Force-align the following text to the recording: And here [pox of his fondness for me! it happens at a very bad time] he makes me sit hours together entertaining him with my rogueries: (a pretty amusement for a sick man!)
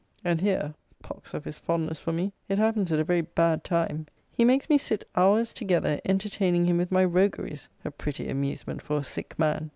And 0.25 0.41
here 0.41 0.73
[pox 1.03 1.35
of 1.35 1.45
his 1.45 1.59
fondness 1.59 1.99
for 1.99 2.11
me! 2.11 2.33
it 2.49 2.57
happens 2.57 2.91
at 2.91 2.99
a 2.99 3.03
very 3.03 3.21
bad 3.21 3.63
time] 3.63 4.07
he 4.31 4.43
makes 4.43 4.67
me 4.67 4.79
sit 4.79 5.07
hours 5.15 5.53
together 5.53 6.01
entertaining 6.03 6.65
him 6.65 6.77
with 6.79 6.91
my 6.91 7.05
rogueries: 7.05 7.69
(a 7.85 7.91
pretty 7.91 8.27
amusement 8.27 8.81
for 8.81 8.97
a 8.97 9.03
sick 9.03 9.37
man!) 9.37 9.69